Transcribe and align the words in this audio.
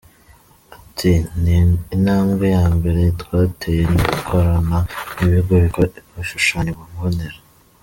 Ati 0.77 1.11
“Intambwe 1.95 2.45
ya 2.55 2.65
mbere 2.75 3.01
twateye 3.21 3.81
ni 3.91 3.97
ugukorana 4.05 4.77
n’ibigo 5.17 5.53
bikora 5.63 5.87
ibishushanyo 6.01 6.73
mbonera. 6.93 7.37